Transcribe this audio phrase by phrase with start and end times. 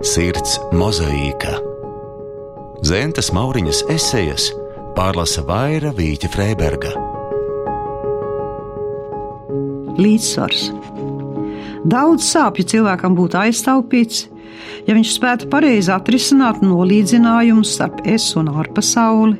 [0.00, 1.58] Sirds mozaīka.
[2.88, 4.46] Zentas Mauriņas esejas
[4.96, 6.94] pārlasa Vaira Vīķa Freiberga.
[10.00, 10.70] Līdzsvars.
[11.84, 14.22] Daudz sāpju cilvēkam būtu aiztaupīts,
[14.88, 19.36] ja viņš spētu pareizi atrisināt nolīdzinājumus starp es un ārpasauli,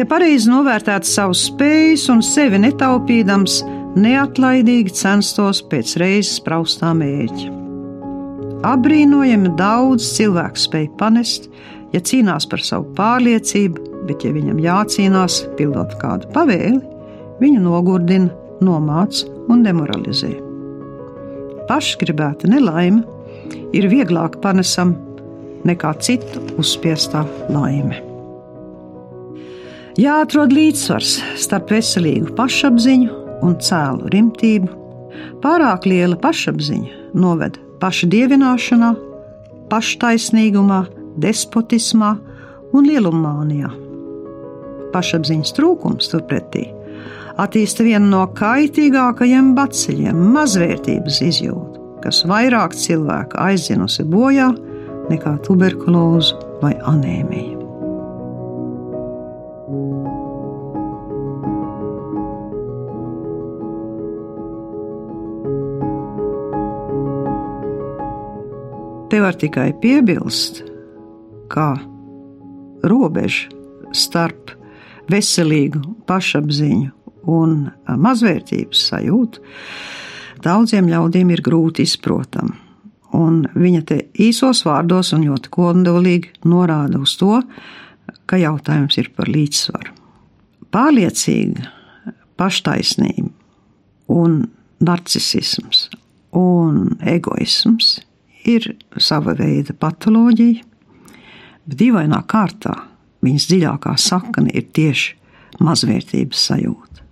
[0.00, 3.60] ja pareizi novērtētu savus spējas un sevi netaupīdams,
[4.00, 7.53] neatlaidīgi censtos pēc reizes praustā mērķa.
[8.64, 11.50] Apbrīnojami daudz cilvēku spēj panest,
[11.92, 16.80] ja cīnās par savu pārliecību, bet, ja viņam jācīnās pildot kādu pavēli,
[17.42, 18.30] viņu nogurdina,
[18.64, 20.30] nomāca un demoralizē.
[21.68, 23.02] Pašgribēta nelaime
[23.76, 24.96] ir vieglāk panesama
[25.68, 28.00] nekā citu uzspiestā laime.
[30.00, 34.72] Jāatrod līdzsvars starp veselīgu pašapziņu un cēlu rimtību.
[35.44, 38.94] Pārāk liela pašapziņa noved pašdievināšanā,
[39.68, 40.84] paštaisnīgumā,
[41.20, 42.14] despotismā
[42.74, 43.68] un lielumānijā.
[44.94, 46.64] Pašapziņas trūkums turpretī
[47.42, 54.52] attīsta vienu no kaitīgākajiem baciļiem- mazvērtības izjūtu, kas vairāk cilvēku aizdzinusi bojā
[55.10, 57.54] nekā tuberkuloze vai anēmija.
[69.14, 70.56] Te var tikai piebilst,
[71.46, 71.76] ka
[72.82, 73.46] robeža
[73.94, 74.48] starp
[75.06, 77.52] veselīgu pašapziņu un
[77.86, 79.44] mazvērtības sajūtu
[80.42, 82.56] daudziem ļaudīm ir grūti izprotama.
[83.14, 87.36] Un viņa te īsos vārdos un ļoti kodolīgi norāda uz to,
[88.26, 89.94] ka jautājums ir par līdzsvaru.
[90.74, 91.68] Pārliecīga
[92.34, 93.30] paštaisnība
[94.10, 94.40] un
[94.82, 95.86] narcisms
[96.34, 97.92] un egoisms
[98.44, 100.62] ir sava veida patoloģija,
[101.64, 102.76] bet dīvainā kārtā
[103.24, 105.16] viņas dziļākā sakne ir tieši
[105.64, 107.02] mazvērtības sajūta.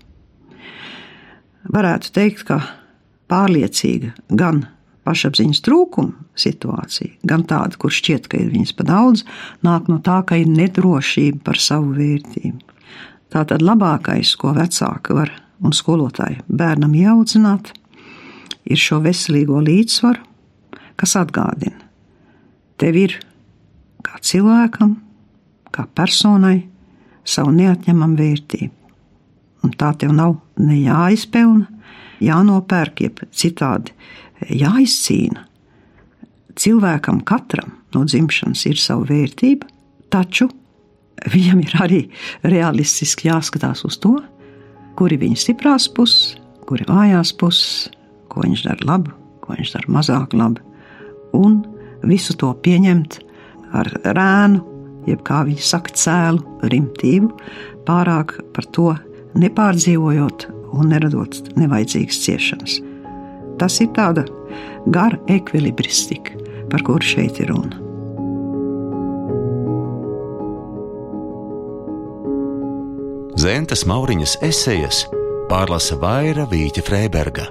[1.73, 2.59] Varētu teikt, ka
[3.31, 4.65] pārliecīga gan
[5.07, 9.25] pašapziņas trūkuma situācija, gan tāda, kur šķiet, ka ir viņas pa daudz,
[9.67, 12.61] nāk no tā, ka ir nedrošība par savu vērtību.
[13.33, 17.73] Tā tad labākais, ko vecāki var un skolotāji bērnam ieaudzināt,
[18.69, 20.32] ir šo veselīgo līdzsvaru
[21.01, 21.79] kas atgādina,
[22.81, 23.19] tev ir
[24.03, 24.97] kā cilvēkam,
[25.73, 26.67] kā personai,
[27.25, 28.75] savu neatņemamu vērtību.
[29.63, 31.69] Un tā tev nav ne jāizpelna,
[32.23, 33.95] jānopērk, jeb citādi
[34.51, 35.47] jāizcīna.
[36.59, 39.69] Cilvēkam katram no dzimšanas ir sava vērtība,
[40.13, 40.49] taču
[41.33, 42.03] viņam ir arī
[42.43, 44.17] realistiski jāskatās uz to,
[44.99, 46.35] kuri viņa stiprās puses,
[46.67, 47.89] kuri vājās puses,
[48.29, 49.15] ko viņš dara labi,
[49.45, 50.72] ko viņš dara mazāk labi
[51.37, 51.61] un
[52.07, 53.19] visu to pieņemt
[53.77, 54.63] ar rēnu,
[55.09, 57.31] jeb kā viņi saka, cēlu rimtību,
[57.89, 58.93] pārāk par to
[59.39, 62.81] nepārdzīvojot un neradot nevajadzīgas ciešanas.
[63.61, 64.27] Tas ir tāda
[64.93, 66.37] gara ekvilibristika,
[66.73, 67.79] par kuru šeit ir runa.
[73.43, 75.03] Zentas Mauriņas esejas
[75.51, 77.49] pārlasa Vaira Vīķa Freiberga.